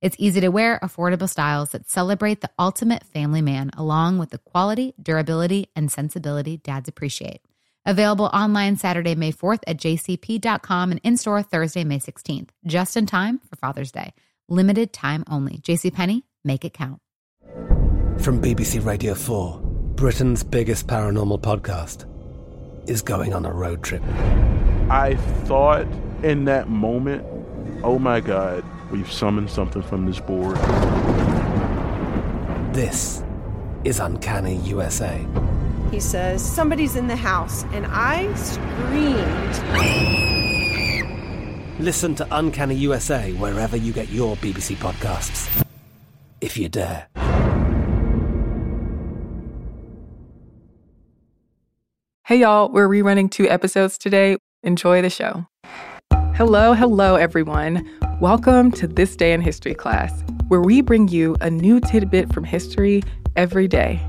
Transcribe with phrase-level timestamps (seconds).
[0.00, 4.38] It's easy to wear, affordable styles that celebrate the ultimate family man, along with the
[4.38, 7.42] quality, durability, and sensibility dads appreciate.
[7.84, 13.04] Available online Saturday, May 4th at jcp.com and in store Thursday, May 16th, just in
[13.04, 14.14] time for Father's Day.
[14.48, 15.58] Limited time only.
[15.58, 17.00] JCPenney, make it count.
[18.20, 19.60] From BBC Radio 4,
[19.96, 22.06] Britain's biggest paranormal podcast
[22.88, 24.02] is going on a road trip.
[24.90, 25.86] I thought
[26.24, 27.24] in that moment,
[27.82, 28.64] oh my God.
[28.90, 30.56] We've summoned something from this board.
[32.74, 33.22] This
[33.84, 35.24] is Uncanny USA.
[35.90, 39.60] He says, Somebody's in the house, and I screamed.
[41.80, 45.64] Listen to Uncanny USA wherever you get your BBC podcasts,
[46.40, 47.08] if you dare.
[52.24, 54.36] Hey, y'all, we're rerunning two episodes today.
[54.62, 55.49] Enjoy the show.
[56.40, 57.86] Hello, hello, everyone.
[58.18, 62.44] Welcome to This Day in History class, where we bring you a new tidbit from
[62.44, 63.02] history
[63.36, 64.00] every day.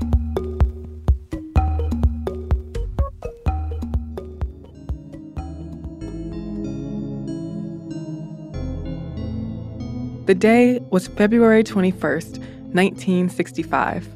[10.24, 12.38] The day was February 21st,
[12.72, 14.08] 1965.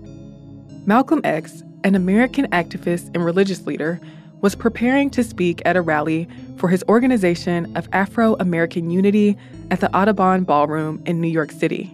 [0.86, 4.00] Malcolm X, an American activist and religious leader,
[4.40, 9.36] was preparing to speak at a rally for his organization of Afro American Unity
[9.70, 11.92] at the Audubon Ballroom in New York City.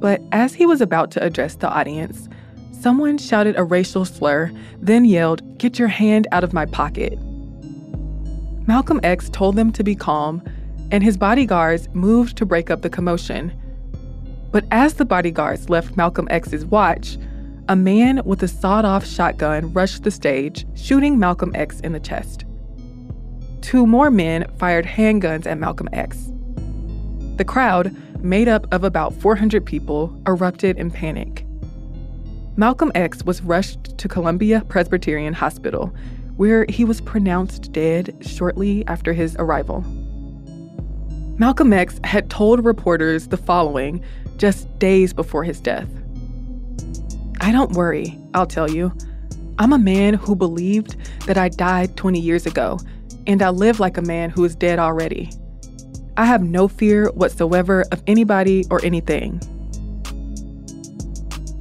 [0.00, 2.28] But as he was about to address the audience,
[2.72, 7.18] someone shouted a racial slur, then yelled, Get your hand out of my pocket.
[8.66, 10.42] Malcolm X told them to be calm,
[10.90, 13.52] and his bodyguards moved to break up the commotion.
[14.52, 17.18] But as the bodyguards left Malcolm X's watch,
[17.68, 22.00] a man with a sawed off shotgun rushed the stage, shooting Malcolm X in the
[22.00, 22.46] chest.
[23.60, 26.32] Two more men fired handguns at Malcolm X.
[27.36, 31.44] The crowd, made up of about 400 people, erupted in panic.
[32.56, 35.94] Malcolm X was rushed to Columbia Presbyterian Hospital,
[36.36, 39.82] where he was pronounced dead shortly after his arrival.
[41.36, 44.02] Malcolm X had told reporters the following
[44.38, 45.88] just days before his death
[47.40, 48.92] I don't worry, I'll tell you.
[49.58, 52.78] I'm a man who believed that I died 20 years ago,
[53.26, 55.30] and I live like a man who is dead already.
[56.16, 59.40] I have no fear whatsoever of anybody or anything.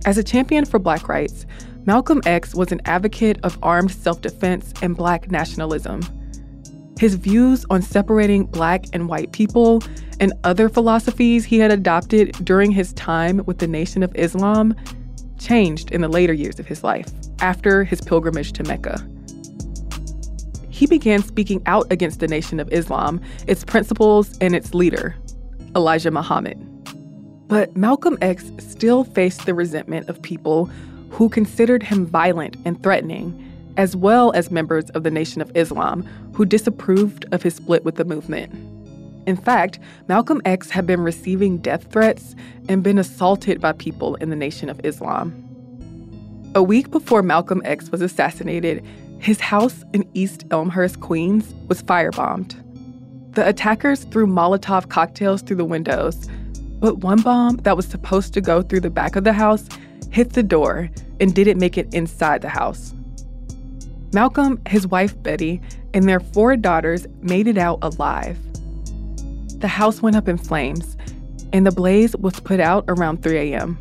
[0.06, 1.46] As a champion for black rights,
[1.86, 6.02] Malcolm X was an advocate of armed self defense and black nationalism.
[7.00, 9.84] His views on separating black and white people
[10.20, 14.76] and other philosophies he had adopted during his time with the Nation of Islam
[15.38, 19.06] changed in the later years of his life, after his pilgrimage to Mecca.
[20.70, 25.16] He began speaking out against the Nation of Islam, its principles, and its leader,
[25.76, 26.58] Elijah Muhammad.
[27.48, 30.70] But Malcolm X still faced the resentment of people
[31.10, 33.44] who considered him violent and threatening,
[33.78, 36.04] as well as members of the Nation of Islam
[36.34, 38.54] who disapproved of his split with the movement.
[39.28, 39.78] In fact,
[40.08, 42.34] Malcolm X had been receiving death threats
[42.70, 45.44] and been assaulted by people in the Nation of Islam.
[46.56, 48.84] A week before Malcolm X was assassinated,
[49.20, 52.56] his house in East Elmhurst, Queens, was firebombed.
[53.34, 56.30] The attackers threw Molotov cocktails through the windows,
[56.80, 59.68] but one bomb that was supposed to go through the back of the house
[60.10, 60.90] hit the door
[61.20, 62.94] and didn't make it inside the house.
[64.14, 65.60] Malcolm, his wife Betty,
[65.94, 68.40] and their four daughters made it out alive.
[69.60, 70.96] The house went up in flames,
[71.52, 73.80] and the blaze was put out around 3 a.m.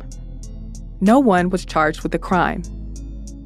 [1.01, 2.63] No one was charged with the crime.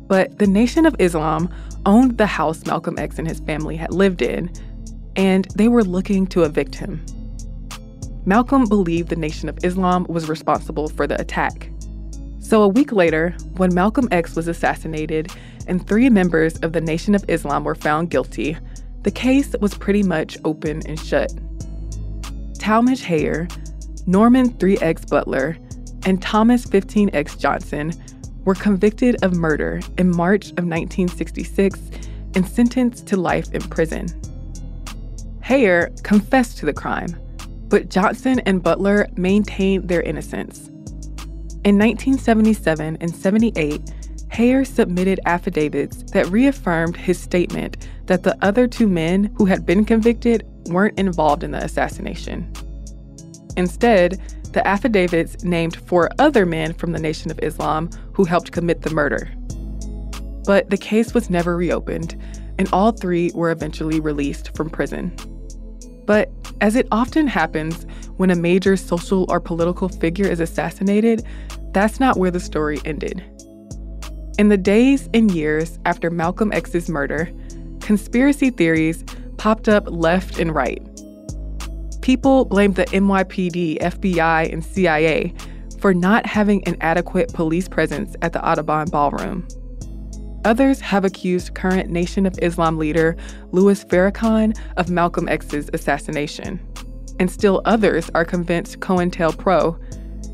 [0.07, 1.53] But the Nation of Islam
[1.85, 4.51] owned the house Malcolm X and his family had lived in,
[5.17, 7.05] and they were looking to evict him.
[8.25, 11.69] Malcolm believed the Nation of Islam was responsible for the attack.
[12.39, 15.31] So a week later, when Malcolm X was assassinated
[15.67, 18.57] and three members of the Nation of Islam were found guilty,
[19.03, 21.33] the case was pretty much open and shut.
[22.61, 23.47] Talmadge Hayer,
[24.05, 25.57] Norman 3X Butler,
[26.05, 27.91] and Thomas 15X Johnson
[28.45, 31.79] were convicted of murder in March of 1966
[32.35, 34.05] and sentenced to life in prison.
[35.41, 37.19] Hayer confessed to the crime,
[37.67, 40.67] but Johnson and Butler maintained their innocence.
[41.63, 43.81] In 1977 and 78,
[44.31, 49.83] Hayer submitted affidavits that reaffirmed his statement that the other two men who had been
[49.83, 52.51] convicted weren't involved in the assassination.
[53.57, 54.21] Instead,
[54.53, 58.93] the affidavits named four other men from the Nation of Islam who helped commit the
[58.93, 59.29] murder.
[60.45, 62.19] But the case was never reopened,
[62.57, 65.13] and all three were eventually released from prison.
[66.05, 66.31] But
[66.61, 67.85] as it often happens
[68.15, 71.23] when a major social or political figure is assassinated,
[71.73, 73.23] that's not where the story ended.
[74.41, 77.31] In the days and years after Malcolm X's murder,
[77.79, 79.03] conspiracy theories
[79.37, 80.81] popped up left and right.
[82.01, 85.31] People blamed the NYPD, FBI, and CIA
[85.77, 89.47] for not having an adequate police presence at the Audubon Ballroom.
[90.43, 93.15] Others have accused current Nation of Islam leader
[93.51, 96.59] Louis Farrakhan of Malcolm X's assassination.
[97.19, 99.79] And still others are convinced COINTELPRO,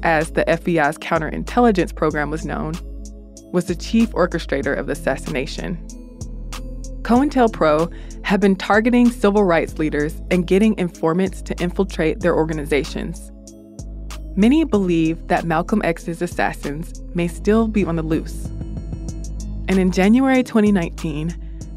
[0.04, 2.74] as the FBI's counterintelligence program was known,
[3.52, 5.78] was the chief orchestrator of the assassination.
[7.04, 7.92] COINTELPRO
[8.24, 13.32] had been targeting civil rights leaders and getting informants to infiltrate their organizations.
[14.36, 18.46] Many believe that Malcolm X's assassins may still be on the loose.
[19.70, 21.36] And in January 2019,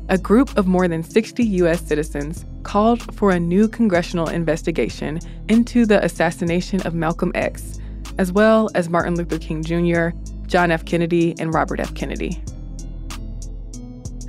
[0.08, 1.80] a group of more than 60 U.S.
[1.80, 7.78] citizens called for a new congressional investigation into the assassination of Malcolm X,
[8.18, 10.10] as well as Martin Luther King Jr.,
[10.50, 10.84] John F.
[10.84, 11.94] Kennedy, and Robert F.
[11.94, 12.42] Kennedy.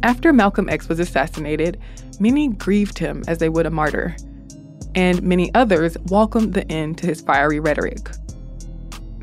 [0.04, 1.80] After Malcolm X was assassinated,
[2.20, 4.16] many grieved him as they would a martyr,
[4.94, 8.12] and many others welcomed the end to his fiery rhetoric.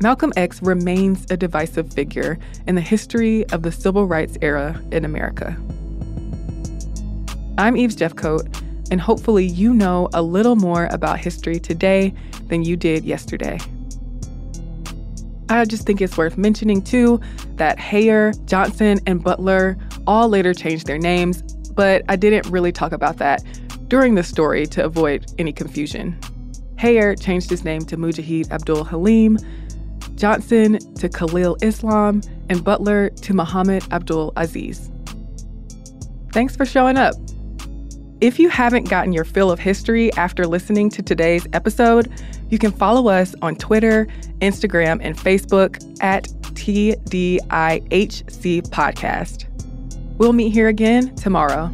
[0.01, 2.37] Malcolm X remains a divisive figure
[2.67, 5.57] in the history of the civil rights era in America.
[7.57, 8.61] I'm Eves Jeffcoat,
[8.91, 12.13] and hopefully you know a little more about history today
[12.47, 13.57] than you did yesterday.
[15.49, 17.19] I just think it's worth mentioning too
[17.55, 21.41] that Hayer, Johnson, and Butler all later changed their names,
[21.73, 23.43] but I didn't really talk about that
[23.87, 26.19] during the story to avoid any confusion.
[26.77, 29.37] Hayer changed his name to Mujahid Abdul Halim,
[30.15, 34.91] Johnson to Khalil Islam, and Butler to Muhammad Abdul Aziz.
[36.31, 37.15] Thanks for showing up.
[38.21, 42.11] If you haven't gotten your fill of history after listening to today's episode,
[42.49, 44.07] you can follow us on Twitter,
[44.41, 47.39] Instagram, and Facebook at TDIHC
[48.69, 49.45] Podcast.
[50.17, 51.73] We'll meet here again tomorrow.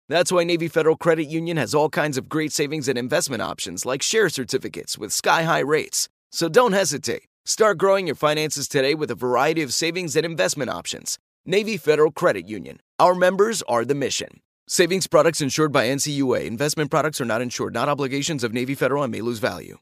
[0.11, 3.85] That's why Navy Federal Credit Union has all kinds of great savings and investment options
[3.85, 6.09] like share certificates with sky high rates.
[6.33, 7.29] So don't hesitate.
[7.45, 11.17] Start growing your finances today with a variety of savings and investment options.
[11.45, 12.81] Navy Federal Credit Union.
[12.99, 14.41] Our members are the mission.
[14.67, 16.45] Savings products insured by NCUA.
[16.45, 19.77] Investment products are not insured, not obligations of Navy Federal and may lose value.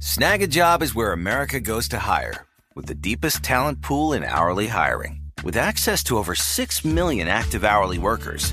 [0.00, 5.22] Snagajob is where America goes to hire, with the deepest talent pool in hourly hiring.
[5.42, 8.52] With access to over 6 million active hourly workers,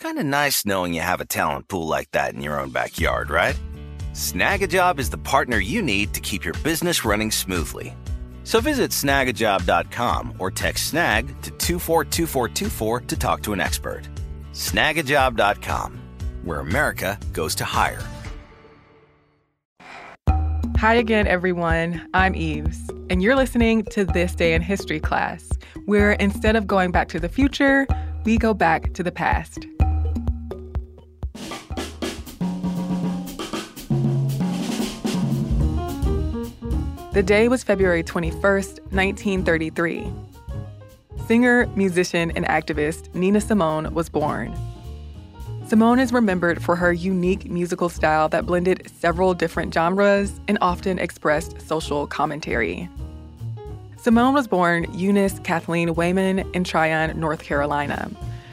[0.00, 3.28] Kind of nice knowing you have a talent pool like that in your own backyard,
[3.28, 3.54] right?
[4.14, 7.94] Snagajob is the partner you need to keep your business running smoothly.
[8.42, 14.08] So visit snagajob.com or text snag to 242424 to talk to an expert.
[14.54, 16.00] Snagajob.com,
[16.44, 18.02] where America goes to hire.
[20.78, 22.08] Hi again, everyone.
[22.14, 25.46] I'm Eves, and you're listening to This Day in History class,
[25.84, 27.86] where instead of going back to the future,
[28.24, 29.66] we go back to the past.
[37.12, 40.12] The day was February 21st, 1933.
[41.26, 44.56] Singer, musician, and activist Nina Simone was born.
[45.66, 51.00] Simone is remembered for her unique musical style that blended several different genres and often
[51.00, 52.88] expressed social commentary.
[53.96, 58.08] Simone was born Eunice Kathleen Wayman in Tryon, North Carolina.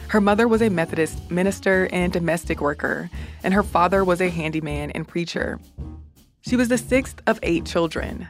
[0.08, 3.12] Her mother was a Methodist minister and domestic worker,
[3.44, 5.60] and her father was a handyman and preacher.
[6.42, 8.28] She was the sixth of eight children.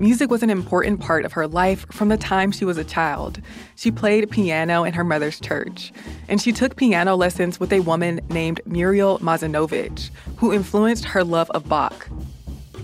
[0.00, 3.40] Music was an important part of her life from the time she was a child.
[3.74, 5.92] She played piano in her mother's church,
[6.28, 11.50] and she took piano lessons with a woman named Muriel Mazzanovich, who influenced her love
[11.50, 12.08] of Bach.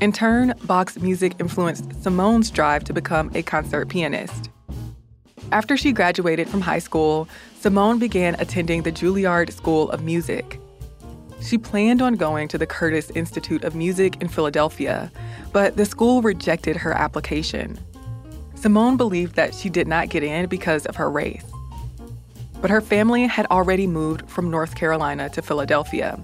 [0.00, 4.50] In turn, Bach's music influenced Simone's drive to become a concert pianist.
[5.52, 7.28] After she graduated from high school,
[7.60, 10.58] Simone began attending the Juilliard School of Music.
[11.44, 15.12] She planned on going to the Curtis Institute of Music in Philadelphia,
[15.52, 17.78] but the school rejected her application.
[18.54, 21.44] Simone believed that she did not get in because of her race.
[22.62, 26.18] But her family had already moved from North Carolina to Philadelphia.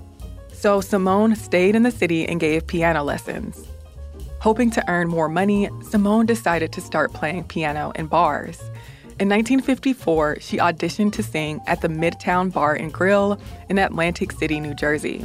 [0.54, 3.66] So Simone stayed in the city and gave piano lessons.
[4.38, 8.69] Hoping to earn more money, Simone decided to start playing piano in bars.
[9.20, 14.58] In 1954, she auditioned to sing at the Midtown Bar and Grill in Atlantic City,
[14.60, 15.22] New Jersey.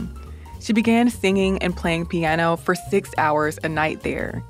[0.60, 4.44] She began singing and playing piano for six hours a night there.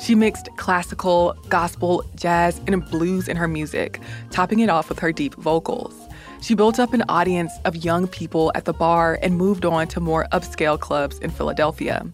[0.00, 4.00] She mixed classical, gospel, jazz, and blues in her music,
[4.32, 5.94] topping it off with her deep vocals.
[6.42, 10.00] She built up an audience of young people at the bar and moved on to
[10.00, 12.04] more upscale clubs in Philadelphia.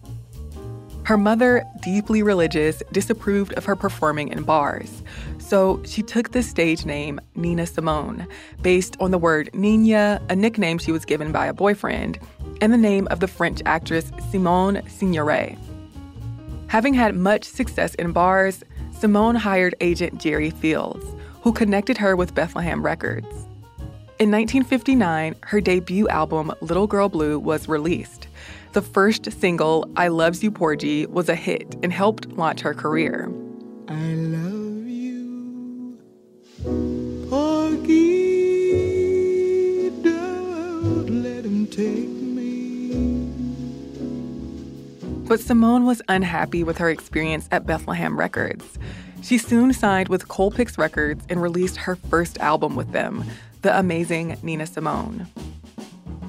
[1.07, 5.03] Her mother, deeply religious, disapproved of her performing in bars.
[5.37, 8.27] So she took the stage name Nina Simone,
[8.61, 12.19] based on the word Nina, a nickname she was given by a boyfriend,
[12.59, 15.57] and the name of the French actress Simone Signoret.
[16.67, 21.05] Having had much success in bars, Simone hired agent Jerry Fields,
[21.41, 23.31] who connected her with Bethlehem Records.
[24.19, 28.27] In 1959, her debut album, Little Girl Blue, was released.
[28.73, 33.31] The first single, I Loves You Porgy, was a hit and helped launch her career.
[33.87, 35.97] I love you,
[37.29, 38.29] Porgy.
[40.03, 42.17] Don't let him take
[45.27, 48.79] But Simone was unhappy with her experience at Bethlehem Records.
[49.21, 53.25] She soon signed with Colpix Records and released her first album with them,
[53.61, 55.27] The Amazing Nina Simone.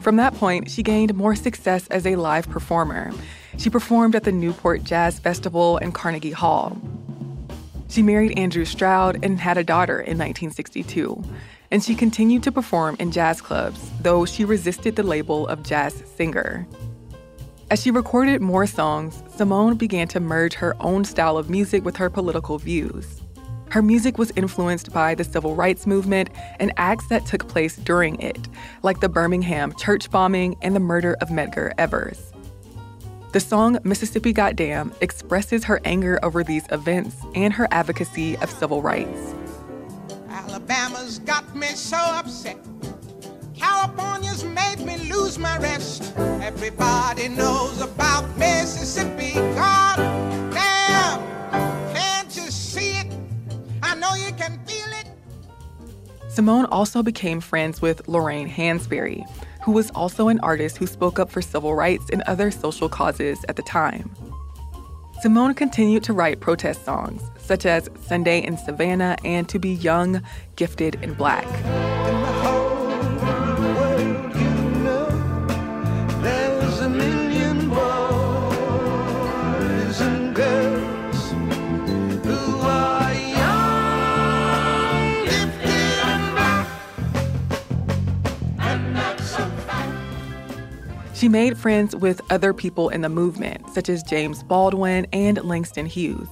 [0.09, 3.13] From that point, she gained more success as a live performer.
[3.59, 6.81] She performed at the Newport Jazz Festival and Carnegie Hall.
[7.91, 11.23] She married Andrew Stroud and had a daughter in 1962.
[11.71, 16.03] And she continued to perform in jazz clubs, though she resisted the label of jazz
[16.17, 16.67] singer.
[17.71, 21.99] As she recorded more songs, Simone began to merge her own style of music with
[21.99, 23.21] her political views.
[23.71, 28.19] Her music was influenced by the civil rights movement and acts that took place during
[28.21, 28.49] it,
[28.83, 32.33] like the Birmingham church bombing and the murder of Medgar Evers.
[33.33, 38.81] The song Mississippi Goddam expresses her anger over these events and her advocacy of civil
[38.81, 39.35] rights.
[40.31, 42.57] Alabama's got me so upset.
[43.55, 46.17] California's made me lose my rest.
[46.17, 49.35] Everybody knows about Mississippi.
[49.35, 50.48] God
[56.39, 59.29] Simone also became friends with Lorraine Hansberry,
[59.65, 63.45] who was also an artist who spoke up for civil rights and other social causes
[63.49, 64.09] at the time.
[65.21, 70.23] Simone continued to write protest songs, such as Sunday in Savannah and To Be Young,
[70.55, 71.45] Gifted, and Black.
[91.19, 95.85] She made friends with other people in the movement, such as James Baldwin and Langston
[95.85, 96.29] Hughes.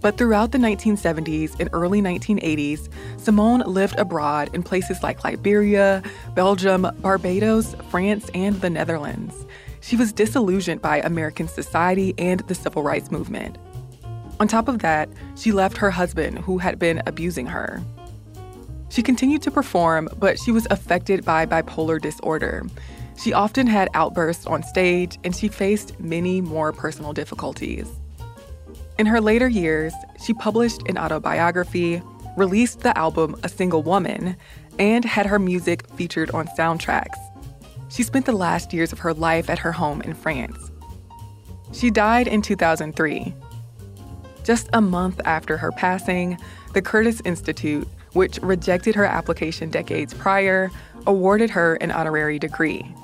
[0.00, 2.88] But throughout the 1970s and early 1980s,
[3.18, 6.02] Simone lived abroad in places like Liberia,
[6.34, 9.44] Belgium, Barbados, France, and the Netherlands.
[9.82, 13.58] She was disillusioned by American society and the civil rights movement.
[14.40, 17.82] On top of that, she left her husband, who had been abusing her.
[18.88, 22.64] She continued to perform, but she was affected by bipolar disorder.
[23.18, 27.88] She often had outbursts on stage, and she faced many more personal difficulties.
[28.96, 29.92] In her later years,
[30.24, 32.00] she published an autobiography,
[32.36, 34.36] released the album A Single Woman,
[34.78, 37.18] and had her music featured on soundtracks.
[37.88, 40.70] She spent the last years of her life at her home in France.
[41.72, 43.34] She died in 2003.
[44.44, 46.38] Just a month after her passing,
[46.72, 50.70] the Curtis Institute, which rejected her application decades prior,
[51.06, 52.94] awarded her an honorary degree.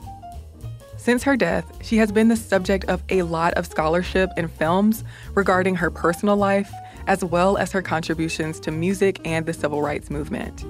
[1.04, 5.04] Since her death, she has been the subject of a lot of scholarship and films
[5.34, 6.72] regarding her personal life,
[7.06, 10.64] as well as her contributions to music and the civil rights movement.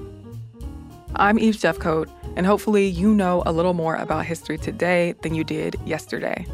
[1.15, 5.45] I'm Eves Jeffcoat, and hopefully you know a little more about history today than you
[5.45, 6.45] did yesterday.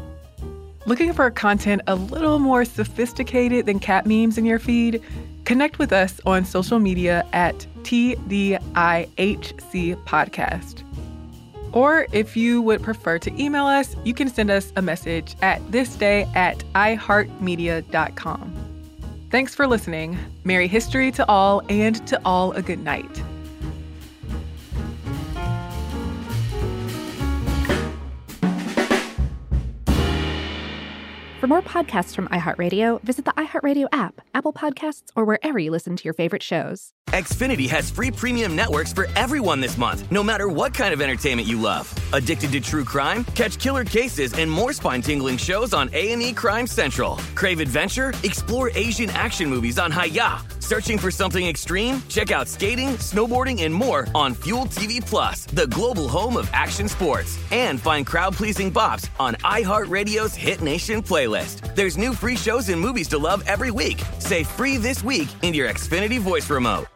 [0.86, 5.02] Looking for content a little more sophisticated than cat memes in your feed?
[5.44, 8.60] Connect with us on social media at TDIHC
[10.04, 10.84] Podcast.
[11.72, 15.60] Or if you would prefer to email us, you can send us a message at
[15.70, 18.52] thisday at iheartmedia.com.
[19.30, 20.18] Thanks for listening.
[20.44, 23.22] Merry history to all, and to all a good night.
[31.42, 35.96] For more podcasts from iHeartRadio, visit the iHeartRadio app, Apple Podcasts, or wherever you listen
[35.96, 36.90] to your favorite shows.
[37.08, 41.48] Xfinity has free premium networks for everyone this month, no matter what kind of entertainment
[41.48, 41.92] you love.
[42.12, 43.24] Addicted to true crime?
[43.34, 47.16] Catch killer cases and more spine-tingling shows on A&E Crime Central.
[47.34, 48.14] Crave adventure?
[48.22, 50.46] Explore Asian action movies on Hi-YAH.
[50.60, 52.02] Searching for something extreme?
[52.08, 56.88] Check out skating, snowboarding, and more on Fuel TV Plus, the global home of action
[56.88, 57.36] sports.
[57.50, 61.31] And find crowd-pleasing bops on iHeartRadio's Hit Nation playlist.
[61.74, 64.02] There's new free shows and movies to love every week.
[64.18, 66.86] Say free this week in your Xfinity voice remote.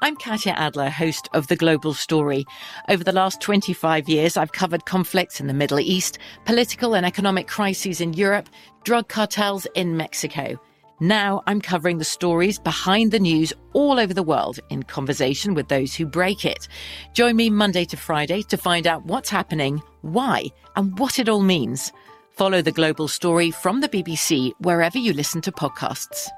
[0.00, 2.44] I'm Katya Adler, host of The Global Story.
[2.88, 7.48] Over the last 25 years, I've covered conflicts in the Middle East, political and economic
[7.48, 8.48] crises in Europe,
[8.84, 10.56] drug cartels in Mexico.
[11.00, 15.66] Now I'm covering the stories behind the news all over the world in conversation with
[15.66, 16.68] those who break it.
[17.12, 20.44] Join me Monday to Friday to find out what's happening, why,
[20.76, 21.92] and what it all means.
[22.38, 26.28] Follow The Global Story from the BBC wherever you listen to podcasts.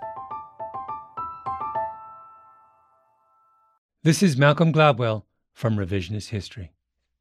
[4.02, 6.72] This is Malcolm Gladwell from Revisionist History.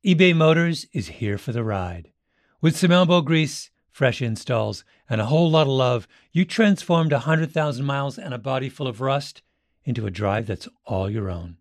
[0.06, 2.13] eBay Motors is here for the ride.
[2.62, 7.86] With some elbow grease, fresh installs, and a whole lot of love, you transformed 100,000
[7.86, 9.42] miles and a body full of rust
[9.84, 11.58] into a drive that's all your own.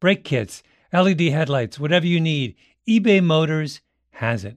[0.00, 0.62] Brake kits,
[0.94, 2.56] LED headlights, whatever you need,
[2.88, 4.56] eBay Motors has it.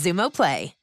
[0.00, 0.79] Xumo Play.